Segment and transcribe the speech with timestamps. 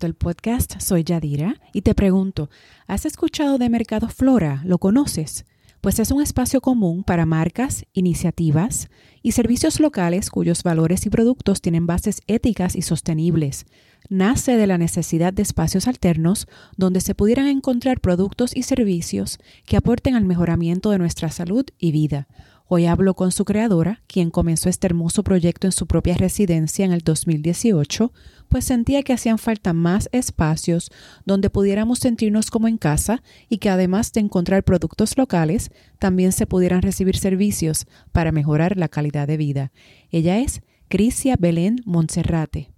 [0.00, 0.80] El podcast.
[0.80, 2.48] Soy Yadira y te pregunto,
[2.86, 4.62] ¿has escuchado de Mercado Flora?
[4.64, 5.44] ¿Lo conoces?
[5.82, 8.88] Pues es un espacio común para marcas, iniciativas
[9.22, 13.66] y servicios locales cuyos valores y productos tienen bases éticas y sostenibles.
[14.08, 19.76] Nace de la necesidad de espacios alternos donde se pudieran encontrar productos y servicios que
[19.76, 22.28] aporten al mejoramiento de nuestra salud y vida
[22.74, 26.92] Hoy hablo con su creadora, quien comenzó este hermoso proyecto en su propia residencia en
[26.92, 28.12] el 2018,
[28.50, 30.88] pues sentía que hacían falta más espacios
[31.26, 33.18] donde pudiéramos sentirnos como en casa
[33.50, 35.68] y que además de encontrar productos locales,
[36.00, 39.68] también se pudieran recibir servicios para mejorar la calidad de vida.
[40.10, 42.68] Ella es Crisia Belén Monserrate.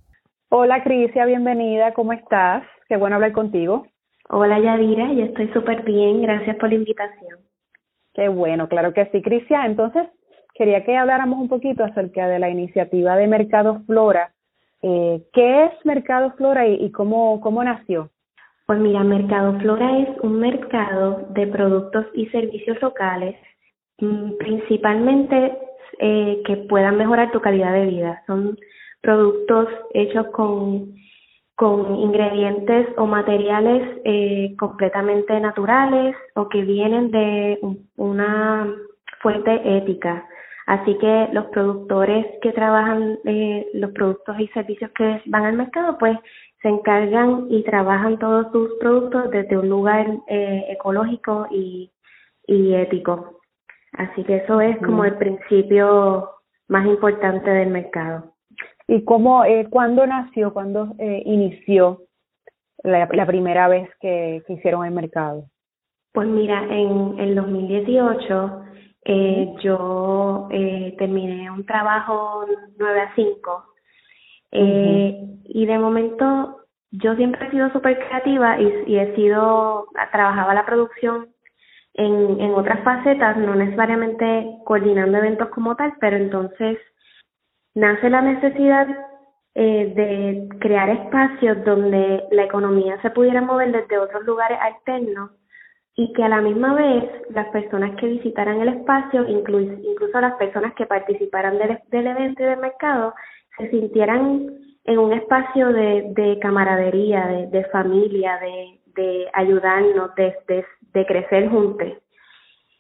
[0.49, 2.65] Hola Crisia, bienvenida, ¿cómo estás?
[2.89, 3.87] Qué bueno hablar contigo.
[4.29, 7.44] Hola Yadira, yo estoy súper bien, gracias por la invitación.
[8.15, 9.67] Qué bueno, claro que sí, Cristian.
[9.67, 10.07] Entonces,
[10.55, 14.33] quería que habláramos un poquito acerca de la iniciativa de Mercado Flora.
[14.83, 18.11] Eh, ¿Qué es Mercado Flora y, cómo, cómo nació?
[18.67, 23.37] Pues mira, Mercado Flora es un mercado de productos y servicios locales,
[23.99, 25.59] mm, principalmente
[25.99, 28.23] eh, que puedan mejorar tu calidad de vida.
[28.27, 28.57] Son
[29.01, 30.95] productos hechos con
[31.57, 37.59] con ingredientes o materiales eh, completamente naturales o que vienen de
[37.97, 38.75] una
[39.21, 40.27] fuente ética.
[40.67, 45.97] Así que los productores que trabajan eh, los productos y servicios que van al mercado,
[45.99, 46.19] pues
[46.63, 51.91] se encargan y trabajan todos sus productos desde un lugar eh, ecológico y,
[52.47, 53.41] y ético.
[53.93, 56.31] Así que eso es como el principio
[56.69, 58.34] más importante del mercado.
[58.87, 62.03] ¿Y cómo, eh, cuándo nació, cuándo eh, inició
[62.83, 65.45] la, la, primera vez que, que, hicieron el mercado?
[66.13, 68.65] Pues mira, en el 2018
[69.07, 72.47] eh, yo eh, terminé un trabajo
[72.79, 73.65] 9 a 5
[74.53, 80.55] eh, y de momento yo siempre he sido súper creativa y, y he sido, trabajaba
[80.55, 81.29] la producción
[81.95, 86.79] en, en otras facetas, no necesariamente coordinando eventos como tal, pero entonces
[87.75, 88.87] nace la necesidad
[89.55, 95.31] eh, de crear espacios donde la economía se pudiera mover desde otros lugares alternos
[95.97, 100.35] y que a la misma vez las personas que visitaran el espacio, incluso, incluso las
[100.35, 103.15] personas que participaran del, del evento y del mercado,
[103.57, 104.51] se sintieran
[104.85, 111.07] en un espacio de, de camaradería, de, de familia, de, de ayudarnos, de, de, de
[111.07, 111.93] crecer juntos.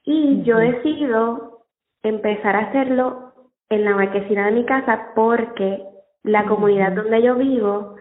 [0.04, 1.66] Y yo decido
[2.02, 3.23] empezar a hacerlo
[3.70, 5.82] en la marquesina de mi casa porque
[6.22, 7.96] la comunidad donde yo vivo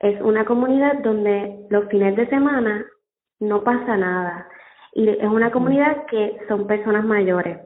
[0.00, 2.84] es una comunidad donde los fines de semana
[3.40, 4.48] no pasa nada.
[4.92, 7.58] Y es una comunidad que son personas mayores.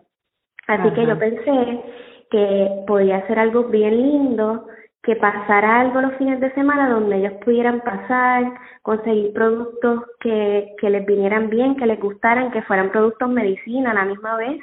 [0.66, 1.84] Así que yo pensé
[2.30, 4.66] que podía ser algo bien lindo,
[5.02, 8.44] que pasara algo los fines de semana donde ellos pudieran pasar,
[8.82, 13.94] conseguir productos que, que les vinieran bien, que les gustaran, que fueran productos medicina a
[13.94, 14.62] la misma vez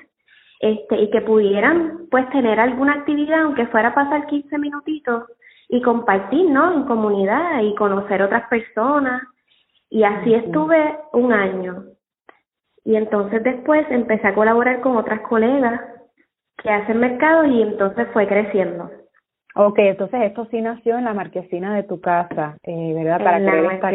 [0.60, 5.24] este, y que pudieran pues tener alguna actividad, aunque fuera pasar 15 minutitos
[5.70, 6.74] y compartir, ¿no?
[6.74, 9.22] En comunidad y conocer otras personas.
[9.90, 11.86] Y así estuve un año.
[12.84, 15.82] Y entonces después empecé a colaborar con otras colegas
[16.62, 18.90] que hacen mercado y entonces fue creciendo.
[19.56, 23.24] Ok, entonces esto sí nació en la marquesina de tu casa, eh, ¿verdad?
[23.24, 23.92] Para crear esta,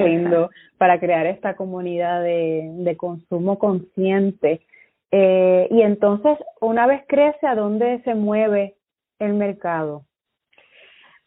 [0.00, 4.60] lindo, para crear esta comunidad de, de consumo consciente.
[5.16, 8.74] Eh, y entonces, una vez crece, ¿a dónde se mueve
[9.20, 10.02] el mercado?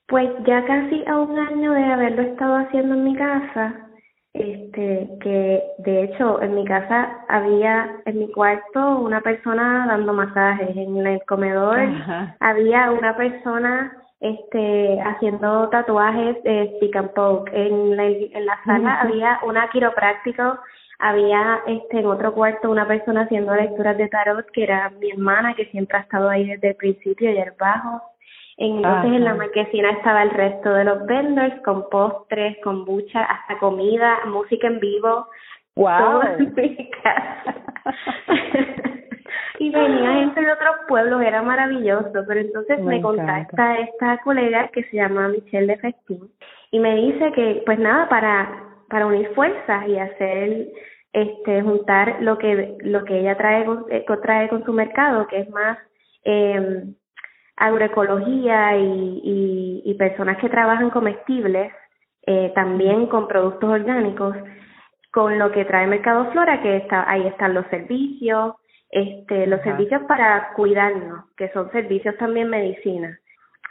[0.10, 3.88] Pues ya casi a un año de haberlo estado haciendo en mi casa,
[4.34, 10.76] este, que de hecho en mi casa había en mi cuarto una persona dando masajes,
[10.76, 11.80] en el comedor
[12.42, 19.00] había una persona este haciendo tatuajes de stick and poke, en la, en la sala
[19.00, 20.60] había una quiropráctica
[21.00, 25.54] había este en otro cuarto una persona haciendo lecturas de tarot que era mi hermana
[25.54, 28.02] que siempre ha estado ahí desde el principio y el bajo.
[28.58, 33.60] Entonces en la marquesina estaba el resto de los vendors con postres, con bucha, hasta
[33.60, 35.28] comida, música en vivo.
[35.76, 36.22] Wow.
[39.60, 44.70] y venía gente de otros pueblos, era maravilloso, pero entonces me, me contacta esta colega
[44.70, 46.32] que se llama Michelle de Festín
[46.72, 50.68] y me dice que pues nada, para para unir fuerzas y hacer
[51.14, 55.40] este juntar lo que lo que ella trae con, eh, trae con su mercado que
[55.40, 55.78] es más
[56.24, 56.84] eh,
[57.56, 61.72] agroecología y, y, y, personas que trabajan comestibles
[62.28, 64.36] eh, también con productos orgánicos
[65.12, 68.56] con lo que trae Mercado Flora que está ahí están los servicios
[68.90, 73.20] este los servicios para cuidarnos que son servicios también medicina.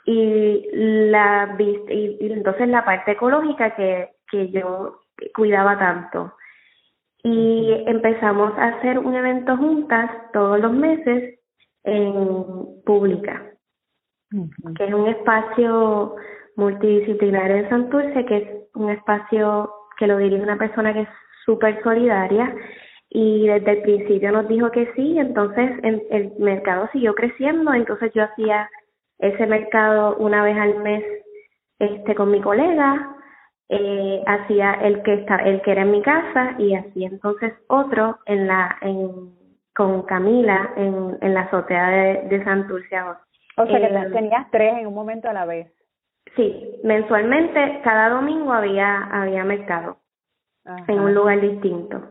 [0.04, 5.00] Y la y, y entonces la parte ecológica que, que yo
[5.34, 6.34] cuidaba tanto.
[7.22, 11.40] Y empezamos a hacer un evento juntas todos los meses
[11.84, 13.42] en Pública,
[14.76, 16.16] que es un espacio
[16.56, 21.08] multidisciplinario en Santurce, que es un espacio que lo dirige una persona que es
[21.44, 22.54] súper solidaria
[23.08, 28.12] y desde el principio nos dijo que sí, entonces el, el mercado siguió creciendo, entonces
[28.14, 28.68] yo hacía
[29.18, 31.04] ese mercado una vez al mes
[31.78, 33.16] este con mi colega
[33.68, 38.18] eh, hacía el que está el que era en mi casa y hacía entonces otro
[38.26, 39.34] en la en
[39.74, 42.96] con Camila en, en la azotea de, de Santurce.
[43.58, 45.72] O sea que eh, tenías tres en un momento a la vez.
[46.36, 49.98] Sí mensualmente cada domingo había había mercado
[50.88, 52.02] en un lugar distinto.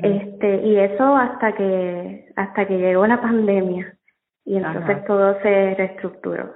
[0.00, 3.96] Este y eso hasta que hasta que llegó la pandemia
[4.44, 6.54] y entonces todo se reestructuró.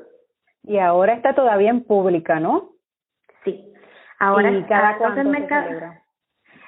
[0.62, 2.70] Y ahora está todavía en pública, ¿no?
[3.44, 3.73] Sí.
[4.24, 5.68] Ahora ¿Y cada cosa el mercado.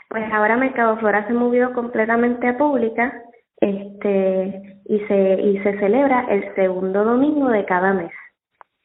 [0.08, 3.23] Pues ahora Mercado Flora se movió completamente a pública,
[3.56, 8.12] este y se y se celebra el segundo domingo de cada mes.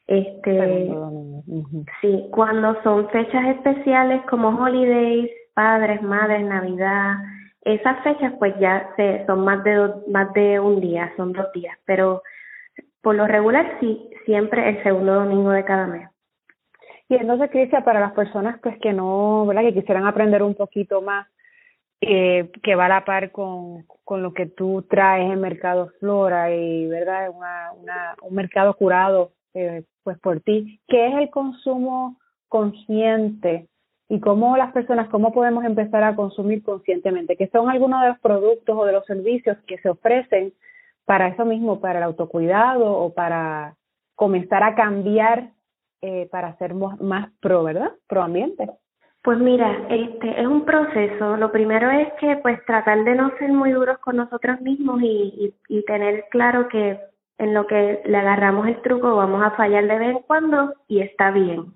[0.07, 0.89] Este
[1.99, 7.17] sí, cuando son fechas especiales como holidays, padres, madres, Navidad,
[7.63, 11.77] esas fechas pues ya se, son más de más de un día, son dos días,
[11.85, 12.23] pero
[13.01, 16.10] por lo regular sí, siempre el segundo domingo de cada mes.
[17.11, 19.63] Y entonces, Cristian, para las personas pues que no, ¿verdad?
[19.63, 21.27] Que quisieran aprender un poquito más,
[21.99, 26.55] eh, que va a la par con, con lo que tú traes en Mercado Flora
[26.55, 27.29] y, ¿verdad?
[27.35, 30.79] Una, una, un mercado curado eh, pues por ti.
[30.87, 32.15] ¿Qué es el consumo
[32.47, 33.67] consciente
[34.07, 38.19] y cómo las personas, cómo podemos empezar a consumir conscientemente, que son algunos de los
[38.19, 40.53] productos o de los servicios que se ofrecen
[41.03, 43.75] para eso mismo, para el autocuidado o para
[44.15, 45.49] comenzar a cambiar
[46.01, 47.91] eh, para ser más pro, ¿verdad?
[48.07, 48.69] Pro ambiente.
[49.23, 51.37] Pues mira, este es un proceso.
[51.37, 55.53] Lo primero es que pues tratar de no ser muy duros con nosotros mismos y,
[55.69, 56.99] y, y tener claro que
[57.37, 61.01] en lo que le agarramos el truco vamos a fallar de vez en cuando y
[61.01, 61.73] está bien.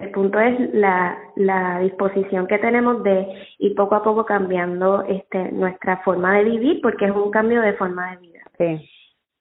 [0.00, 3.26] El punto es la, la disposición que tenemos de
[3.58, 7.72] ir poco a poco cambiando este, nuestra forma de vivir, porque es un cambio de
[7.74, 8.40] forma de vida.
[8.58, 8.90] Sí.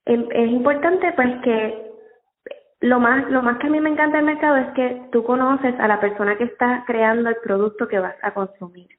[0.06, 1.85] Em, es, importante pues que
[2.82, 5.74] lo más, lo más que a mí me encanta del mercado es que tú conoces
[5.80, 8.90] a la persona que está creando el producto que vas a consumir.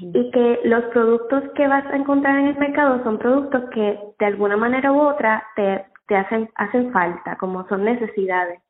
[0.00, 4.26] Y que los productos que vas a encontrar en el mercado son productos que de
[4.26, 8.60] alguna manera u otra te, te hacen, hacen falta, como son necesidades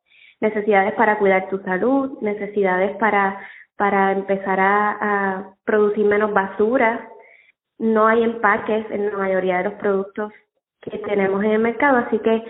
[0.40, 3.40] necesidades para cuidar tu salud, necesidades para,
[3.76, 7.08] para empezar a, a producir menos basura.
[7.78, 10.32] No hay empaques en la mayoría de los productos
[10.80, 12.44] que tenemos en el mercado, así que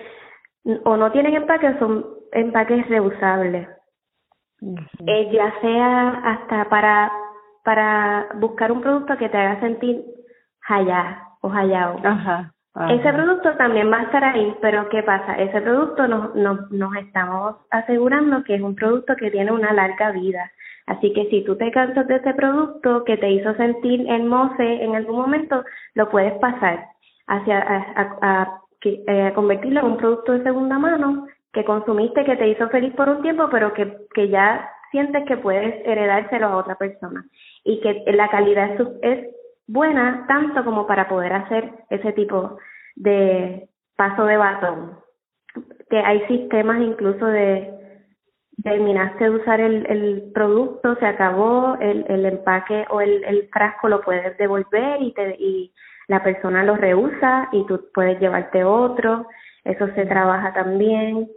[0.85, 3.69] o no tienen empaques o son empaques reusables.
[5.07, 7.13] eh, ya sea hasta para
[7.65, 10.05] para buscar un producto que te haga sentir
[10.69, 11.99] allá o hallado.
[12.05, 12.53] Ajá.
[12.91, 15.35] Ese producto también va a estar ahí, pero ¿qué pasa?
[15.35, 20.11] Ese producto nos, nos, nos estamos asegurando que es un producto que tiene una larga
[20.13, 20.53] vida.
[20.87, 24.95] Así que si tú te cansas de ese producto que te hizo sentir hermoso en
[24.95, 26.87] algún momento, lo puedes pasar
[27.27, 28.61] hacia a, a,
[29.07, 33.09] eh, convertirlo en un producto de segunda mano que consumiste, que te hizo feliz por
[33.09, 37.25] un tiempo, pero que, que ya sientes que puedes heredárselo a otra persona
[37.65, 38.71] y que la calidad
[39.03, 39.29] es,
[39.69, 42.57] buena tanto como para poder hacer ese tipo
[42.95, 44.99] de paso de batón.
[45.91, 47.73] Que hay sistemas incluso de
[48.63, 53.89] terminaste de usar el, el producto, se acabó, el, el empaque o el, el frasco
[53.89, 55.73] lo puedes devolver y, te, y
[56.09, 59.27] la persona lo reusa y tú puedes llevarte otro,
[59.65, 61.29] eso se trabaja también.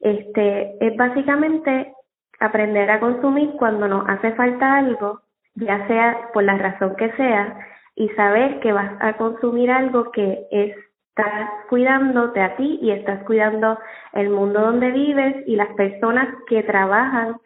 [0.00, 1.94] Este, es básicamente
[2.40, 5.22] aprender a consumir cuando nos hace falta algo,
[5.54, 7.58] ya sea por la razón que sea,
[7.94, 13.78] y saber que vas a consumir algo que estás cuidándote a ti y estás cuidando
[14.12, 17.36] el mundo donde vives y las personas que trabajan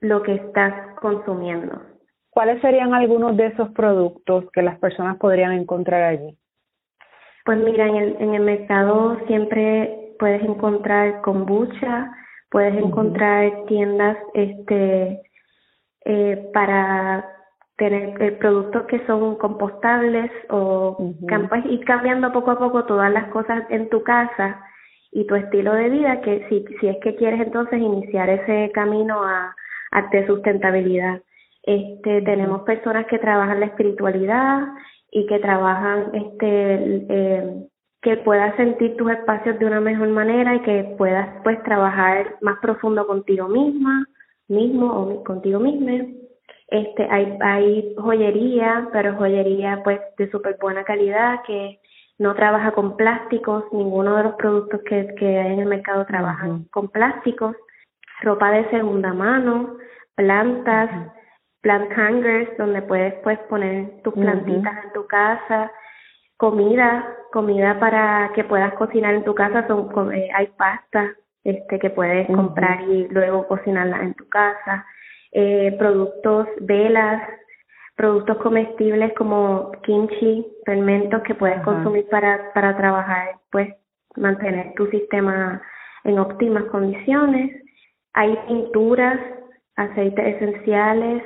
[0.00, 1.89] lo que estás consumiendo.
[2.30, 6.36] ¿Cuáles serían algunos de esos productos que las personas podrían encontrar allí?
[7.44, 12.12] Pues mira, en el, en el mercado siempre puedes encontrar kombucha,
[12.50, 15.22] puedes encontrar tiendas este
[16.04, 17.24] eh, para
[17.76, 21.14] tener eh, productos que son compostables o
[21.64, 24.62] ir cambiando poco a poco todas las cosas en tu casa
[25.12, 29.24] y tu estilo de vida que si, si es que quieres entonces iniciar ese camino
[29.24, 29.56] a,
[29.92, 31.22] a de sustentabilidad.
[31.62, 34.68] Este, tenemos personas que trabajan la espiritualidad
[35.10, 37.66] y que trabajan este eh,
[38.02, 42.58] que puedas sentir tus espacios de una mejor manera y que puedas pues trabajar más
[42.60, 44.06] profundo contigo misma,
[44.48, 46.06] mismo o contigo misma.
[46.68, 51.80] Este, hay, hay joyería, pero joyería pues de súper buena calidad que
[52.18, 56.64] no trabaja con plásticos, ninguno de los productos que, que hay en el mercado trabajan
[56.70, 57.56] con plásticos,
[58.22, 59.76] ropa de segunda mano,
[60.14, 61.12] plantas,
[61.62, 65.70] plant hangers donde puedes pues poner tus plantitas en tu casa,
[66.36, 71.14] comida, comida para que puedas cocinar en tu casa, son eh, hay pasta
[71.44, 74.86] este que puedes comprar y luego cocinarla en tu casa,
[75.32, 77.22] eh, productos, velas,
[77.94, 83.68] productos comestibles como kimchi, fermentos que puedes consumir para para trabajar, pues
[84.16, 85.62] mantener tu sistema
[86.04, 87.62] en óptimas condiciones.
[88.14, 89.18] Hay pinturas,
[89.76, 91.22] aceites esenciales,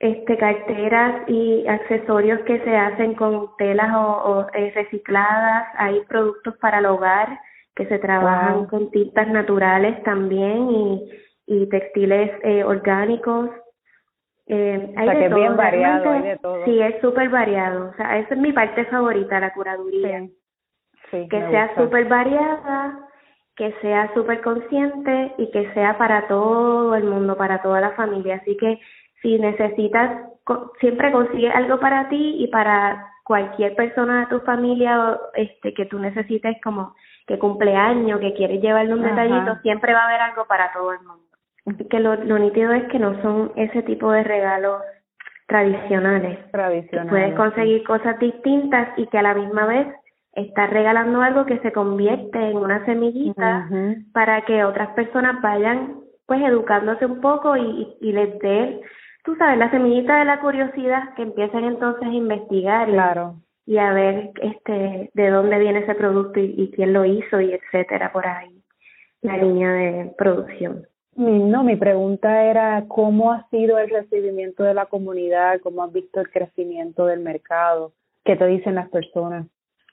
[0.00, 6.78] este carteras y accesorios que se hacen con telas o, eh, recicladas, hay productos para
[6.78, 7.38] el hogar
[7.76, 11.10] que se trabajan con tintas naturales también y,
[11.46, 13.50] y textiles eh, orgánicos.
[14.46, 15.38] Eh, hay de todo.
[15.38, 16.64] bien variado, hay de todo.
[16.64, 17.90] Sí, es súper variado.
[17.90, 20.26] O sea, esa es mi parte favorita, la curaduría.
[21.10, 23.06] que sea súper variada,
[23.54, 28.36] que sea súper consciente y que sea para todo el mundo, para toda la familia.
[28.36, 28.80] Así que
[29.22, 30.30] si necesitas,
[30.80, 35.98] siempre consigue algo para ti y para cualquier persona de tu familia este que tú
[35.98, 36.94] necesites como
[37.26, 40.98] que cumpleaños, que quieres llevarle un detallito, siempre va a haber algo para todo el
[41.00, 41.24] mundo.
[41.88, 44.82] Que lo, lo nítido es que no son ese tipo de regalos
[45.46, 46.50] tradicionales.
[46.50, 47.10] Tradicionales.
[47.10, 49.86] Puedes conseguir cosas distintas y que a la misma vez
[50.32, 53.68] estás regalando algo que se convierte en una semillita
[54.12, 58.80] para que otras personas vayan pues educándose un poco y, y les dé
[59.24, 62.88] tú sabes, la semillita de la curiosidad que empiezan entonces a investigar
[63.66, 68.12] y, a ver este de dónde viene ese producto y, quién lo hizo y etcétera
[68.12, 68.62] por ahí,
[69.22, 70.86] la línea de producción.
[71.16, 76.20] No, mi pregunta era cómo ha sido el recibimiento de la comunidad, cómo has visto
[76.20, 77.92] el crecimiento del mercado,
[78.24, 79.46] qué te dicen las personas.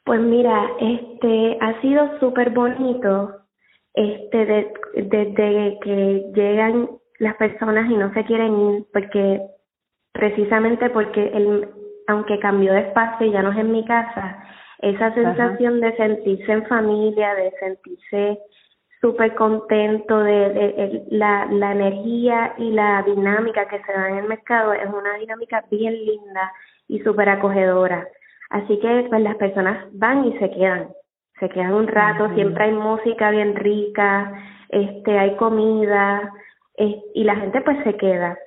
[0.05, 3.41] Pues mira, este ha sido súper bonito,
[3.93, 9.41] este desde que llegan las personas y no se quieren ir porque
[10.11, 11.69] precisamente porque el,
[12.07, 14.43] aunque cambió de espacio y ya no es en mi casa,
[14.79, 18.39] esa sensación de sentirse en familia, de sentirse
[19.01, 24.27] súper contento, de, de, la, la energía y la dinámica que se da en el
[24.27, 26.51] mercado es una dinámica bien linda
[26.87, 28.07] y súper acogedora.
[28.49, 30.89] Así que pues las personas van y se quedan,
[31.39, 34.33] se quedan un rato, siempre hay música bien rica,
[34.69, 36.33] este hay comida,
[36.77, 38.37] y la gente pues se queda.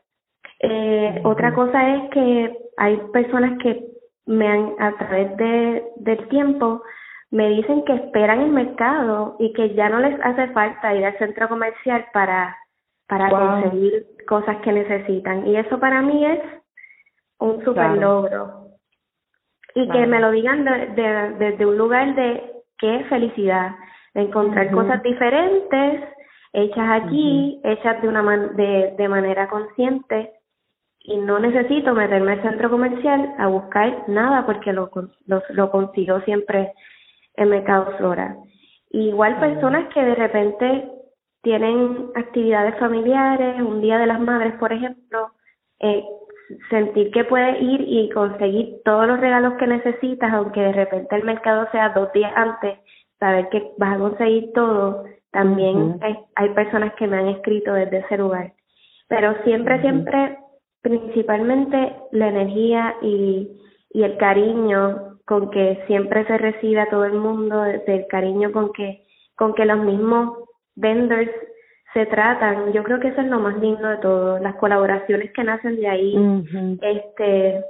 [0.61, 3.87] Eh, Otra cosa es que hay personas que
[4.27, 6.83] me han, a través de, del tiempo,
[7.31, 11.19] me dicen que esperan el mercado y que ya no les hace falta ir al
[11.19, 12.57] centro comercial para,
[13.09, 15.47] para conseguir cosas que necesitan.
[15.47, 16.41] Y eso para mí es
[17.39, 18.67] un super logro.
[19.75, 23.77] Y que me lo digan desde de, de, un lugar de qué felicidad,
[24.15, 26.03] de encontrar cosas diferentes
[26.53, 30.33] hechas aquí, hechas de una de, de manera consciente
[31.03, 34.91] y no necesito meterme al centro comercial a buscar nada porque lo,
[35.27, 36.73] lo, lo consigo siempre
[37.35, 38.37] en Mercado Flora.
[38.91, 40.91] Igual personas que de repente
[41.43, 45.31] tienen actividades familiares, un día de las madres, por ejemplo,
[45.79, 46.05] eh,
[46.69, 51.25] sentir que puedes ir y conseguir todos los regalos que necesitas, aunque de repente el
[51.25, 52.79] mercado sea dos días antes,
[53.19, 57.99] saber que vas a conseguir todo también hay, hay personas que me han escrito desde
[57.99, 58.53] ese lugar.
[59.09, 60.39] Pero siempre, siempre,
[60.83, 63.49] principalmente la energía y,
[63.93, 68.73] y el cariño con que siempre se recibe a todo el mundo, el cariño con
[68.73, 69.05] que,
[69.37, 70.39] con que los mismos
[70.75, 71.31] vendors
[71.93, 72.73] se tratan.
[72.73, 75.89] Yo creo que eso es lo más lindo de todo, las colaboraciones que nacen de
[75.89, 76.17] ahí,
[76.83, 77.65] este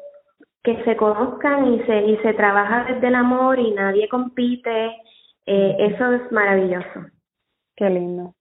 [0.62, 4.96] que se conozcan y se y se trabaja desde el amor y nadie compite,
[5.46, 7.06] eh, eso es maravilloso.
[7.80, 8.34] Qué lindo.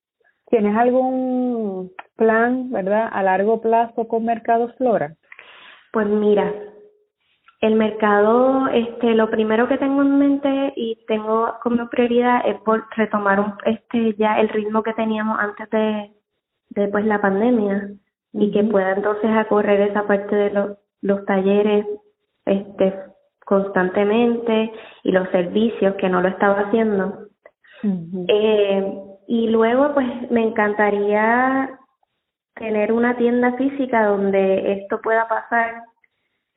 [0.48, 5.16] ¿Tienes algún plan, verdad, a largo plazo con Mercado Flora?
[5.94, 6.54] Pues mira,
[7.62, 12.84] el mercado, este, lo primero que tengo en mente y tengo como prioridad es por
[12.98, 16.12] retomar un, este ya el ritmo que teníamos antes de,
[16.72, 17.92] de pues, la pandemia
[18.34, 21.86] y que pueda entonces acorrer esa parte de los, los talleres
[22.46, 22.94] este
[23.46, 27.30] constantemente y los servicios que no lo estaba haciendo.
[28.28, 31.70] eh, y luego, pues me encantaría
[32.56, 35.84] tener una tienda física donde esto pueda pasar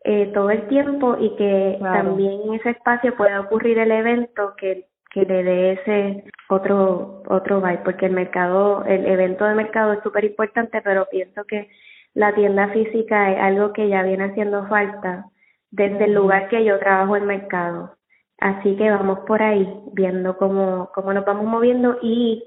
[0.04, 4.86] eh, todo el tiempo y que también en ese espacio pueda ocurrir el evento que
[5.10, 10.02] que le dé ese otro otro vibe porque el mercado el evento de mercado es
[10.02, 11.68] súper importante pero pienso que
[12.14, 15.26] la tienda física es algo que ya viene haciendo falta
[15.70, 17.96] desde el lugar que yo trabajo en mercado.
[18.38, 22.42] Así que vamos por ahí viendo cómo cómo nos vamos moviendo y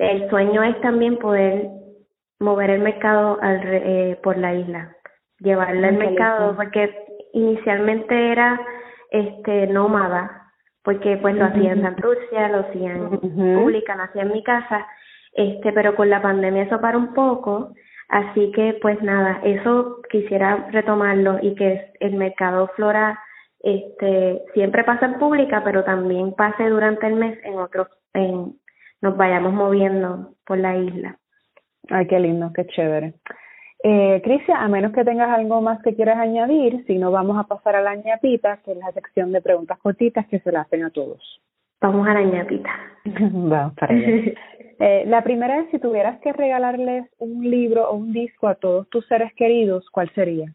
[0.00, 1.68] el sueño es también poder
[2.40, 4.96] mover el mercado al, eh, por la isla
[5.40, 6.94] llevarlo al mercado porque
[7.32, 8.60] inicialmente era
[9.10, 10.40] este nómada
[10.82, 13.10] porque pues lo hacía en Santurcia, lo hacía en
[13.60, 14.86] pública, lo hacía en mi casa,
[15.34, 17.74] este, pero con la pandemia eso para un poco,
[18.08, 23.20] así que pues nada, eso quisiera retomarlo y que el mercado flora
[23.62, 28.58] este siempre pasa en pública, pero también pase durante el mes en otros, en,
[29.02, 31.18] nos vayamos moviendo por la isla.
[31.88, 33.14] Ay, qué lindo, qué chévere.
[33.82, 37.44] Eh, Crisia, a menos que tengas algo más que quieras añadir, si no vamos a
[37.44, 40.84] pasar a la ñapita, que es la sección de preguntas cortitas que se la hacen
[40.84, 41.40] a todos.
[41.80, 42.70] Vamos a la ñapita.
[43.04, 44.32] vamos para allá.
[44.82, 48.88] Eh, la primera es si tuvieras que regalarles un libro o un disco a todos
[48.88, 50.54] tus seres queridos, ¿cuál sería?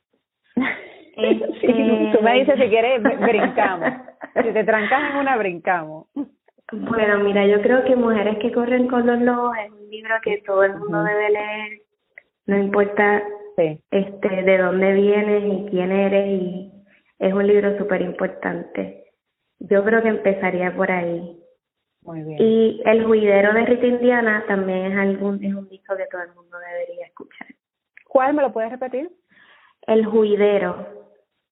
[1.15, 2.11] Este...
[2.11, 3.93] tú me dices si quieres, brincamos.
[4.33, 6.07] si te trancas en una, brincamos.
[6.72, 10.41] Bueno, mira, yo creo que Mujeres que corren con los lobos es un libro que
[10.45, 11.86] todo el mundo debe leer
[12.45, 13.24] no importa
[13.57, 16.72] este de dónde vienes y quién eres y
[17.17, 19.13] es un libro súper importante.
[19.60, 21.41] Yo creo que empezaría por ahí.
[22.01, 22.38] Muy bien.
[22.39, 26.36] Y El juidero de Rita Indiana también es algún es un disco que todo el
[26.36, 27.48] mundo debería escuchar.
[28.07, 29.10] ¿Cuál me lo puedes repetir?
[29.88, 31.04] El juidero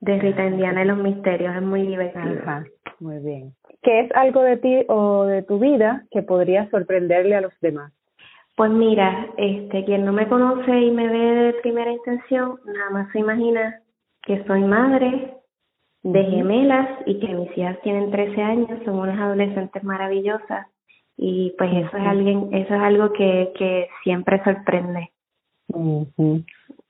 [0.03, 2.41] de Rita Indiana y los misterios es muy divertido.
[2.41, 2.65] Ajá,
[2.99, 3.53] muy bien.
[3.81, 7.93] ¿Qué es algo de ti o de tu vida que podría sorprenderle a los demás?
[8.55, 13.11] Pues mira, este, quien no me conoce y me ve de primera intención, nada más
[13.11, 13.79] se imagina
[14.21, 15.37] que soy madre
[16.03, 20.67] de gemelas y que mis hijas tienen 13 años, son unas adolescentes maravillosas
[21.15, 25.11] y pues eso es alguien, eso es algo que, que siempre sorprende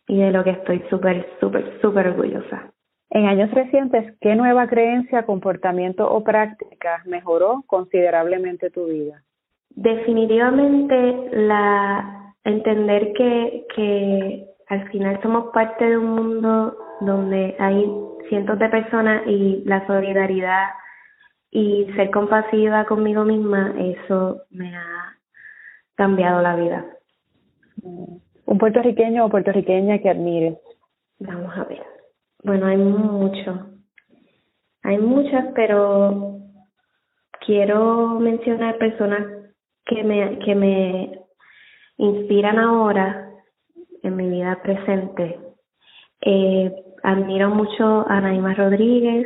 [0.08, 2.73] y de lo que estoy súper, súper, súper orgullosa.
[3.14, 9.22] En años recientes, ¿qué nueva creencia, comportamiento o práctica mejoró considerablemente tu vida?
[9.70, 17.88] Definitivamente la entender que, que al final somos parte de un mundo donde hay
[18.30, 20.70] cientos de personas y la solidaridad
[21.52, 25.20] y ser compasiva conmigo misma, eso me ha
[25.94, 26.86] cambiado la vida.
[27.84, 30.58] ¿Un puertorriqueño o puertorriqueña que admires?
[31.20, 31.94] Vamos a ver.
[32.44, 33.68] Bueno, hay mucho.
[34.84, 36.40] Hay muchas, pero
[37.46, 39.22] quiero mencionar personas
[39.86, 41.20] que me, que me
[41.98, 43.30] inspiran ahora
[44.02, 45.40] en mi vida presente.
[46.20, 49.26] Eh, admiro mucho a Naima Rodríguez,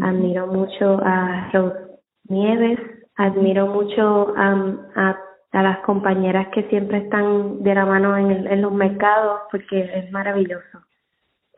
[0.00, 1.78] admiro mucho a Rose
[2.28, 2.78] Nieves,
[3.16, 5.18] admiro mucho a, a,
[5.52, 10.10] a, las compañeras que siempre están de la mano en, en los mercados porque es
[10.12, 10.87] maravilloso.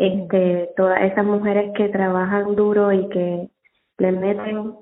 [0.01, 3.51] Este, todas esas mujeres que trabajan duro y que
[3.99, 4.75] le meten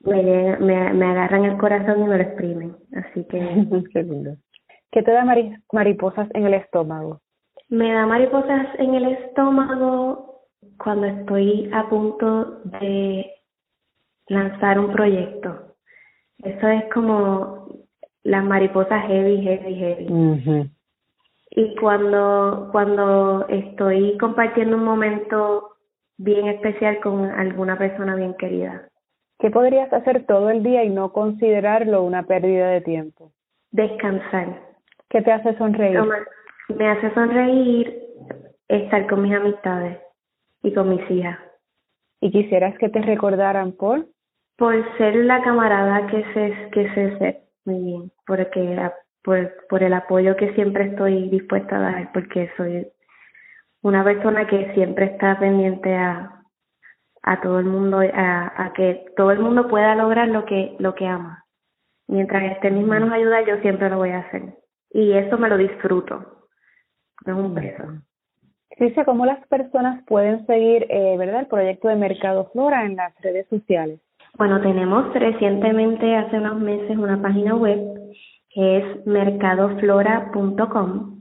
[0.00, 2.76] me, me, me agarran el corazón y me lo exprimen.
[2.96, 3.38] Así que.
[3.92, 4.36] Qué lindo.
[4.90, 5.26] ¿Qué te da
[5.72, 7.20] mariposas en el estómago?
[7.68, 10.46] Me da mariposas en el estómago
[10.78, 13.30] cuando estoy a punto de
[14.28, 15.76] lanzar un proyecto.
[16.38, 17.66] Eso es como
[18.22, 20.70] las mariposas heavy, heavy, heavy.
[21.54, 25.76] Y cuando, cuando estoy compartiendo un momento
[26.16, 28.88] bien especial con alguna persona bien querida.
[29.38, 33.32] ¿Qué podrías hacer todo el día y no considerarlo una pérdida de tiempo?
[33.70, 34.60] Descansar.
[35.10, 36.00] ¿Qué te hace sonreír?
[36.68, 38.02] me hace sonreír
[38.68, 39.98] estar con mis amistades
[40.62, 41.38] y con mis hijas.
[42.20, 44.06] ¿Y quisieras que te recordaran por?
[44.56, 47.40] Por ser la camarada que sé, que sé ser.
[47.64, 48.12] Muy bien.
[48.26, 48.78] Porque,
[49.22, 52.86] por, por el apoyo que siempre estoy dispuesta a dar, porque soy
[53.82, 56.42] una persona que siempre está pendiente a
[57.22, 60.94] a todo el mundo, a, a que todo el mundo pueda lograr lo que, lo
[60.94, 61.44] que ama.
[62.08, 64.42] Mientras esté en mis manos ayudar, yo siempre lo voy a hacer.
[64.90, 66.48] Y eso me lo disfruto.
[67.24, 67.84] es un beso.
[68.78, 73.14] Dice, ¿cómo las personas pueden seguir, eh, verdad, el proyecto de Mercado Flora en las
[73.20, 74.00] redes sociales?
[74.36, 77.78] Bueno, tenemos recientemente, hace unos meses, una página web
[78.54, 81.12] que es mercadoflora.com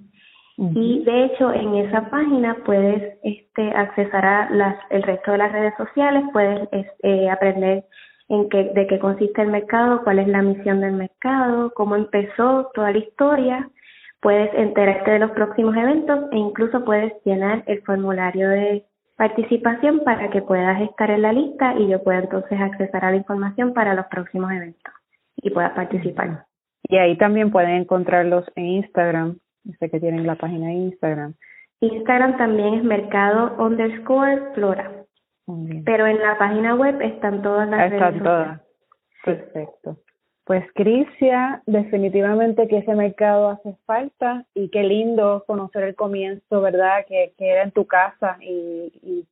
[0.76, 5.52] y de hecho, en esa página puedes este, accesar a las, el resto de las
[5.52, 6.70] redes sociales, puedes
[7.02, 7.86] eh, aprender
[8.30, 12.70] en qué, de qué consiste el mercado, cuál es la misión del mercado, cómo empezó
[12.76, 13.70] toda la historia,
[14.22, 18.86] puedes enterarte de los próximos eventos e incluso puedes llenar el formulario de
[19.18, 23.18] participación para que puedas estar en la lista y yo pueda entonces accesar a la
[23.18, 24.94] información para los próximos eventos
[25.38, 26.51] y puedas participar.
[26.92, 29.38] Y ahí también pueden encontrarlos en Instagram.
[29.80, 31.34] Sé que tienen la página de Instagram.
[31.80, 34.92] Instagram también es mercado underscore flora.
[35.86, 38.62] Pero en la página web están todas las Están todas.
[39.24, 39.98] Perfecto.
[40.44, 47.06] Pues Crisia, definitivamente que ese mercado hace falta y qué lindo conocer el comienzo, ¿verdad?
[47.08, 49.28] Que, que era en tu casa y, y,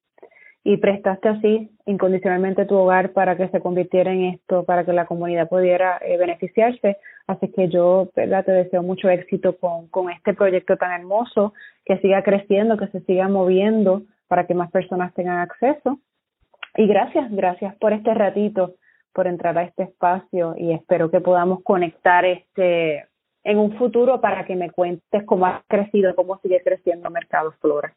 [0.64, 5.08] y prestaste así incondicionalmente tu hogar para que se convirtiera en esto, para que la
[5.08, 6.98] comunidad pudiera eh, beneficiarse.
[7.30, 8.44] Así que yo, ¿verdad?
[8.44, 11.54] Te deseo mucho éxito con, con este proyecto tan hermoso,
[11.86, 16.00] que siga creciendo, que se siga moviendo para que más personas tengan acceso.
[16.76, 18.74] Y gracias, gracias por este ratito
[19.14, 23.06] por entrar a este espacio y espero que podamos conectar este
[23.44, 27.94] en un futuro para que me cuentes cómo ha crecido, cómo sigue creciendo Mercado Flora.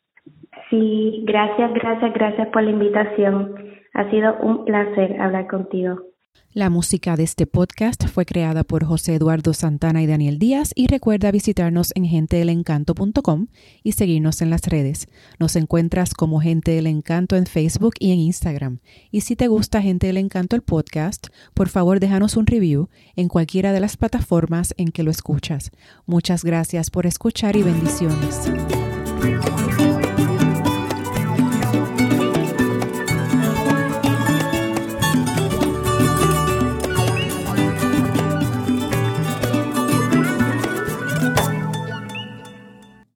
[0.69, 3.55] Sí, gracias, gracias, gracias por la invitación.
[3.95, 6.12] Ha sido un placer hablar contigo.
[6.55, 10.87] La música de este podcast fue creada por José Eduardo Santana y Daniel Díaz y
[10.87, 13.47] recuerda visitarnos en gentedelencanto.com
[13.83, 15.09] y seguirnos en las redes.
[15.39, 18.81] Nos encuentras como Gente del Encanto en Facebook y en Instagram.
[19.11, 23.29] Y si te gusta Gente del Encanto el podcast, por favor déjanos un review en
[23.29, 25.71] cualquiera de las plataformas en que lo escuchas.
[26.05, 28.43] Muchas gracias por escuchar y bendiciones.